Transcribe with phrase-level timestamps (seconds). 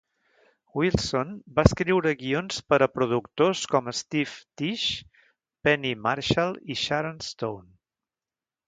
[0.77, 4.89] Wilson va escriure guions per a productors com Steve Tisch,
[5.69, 7.73] Penny Marshall i Sharon Stone.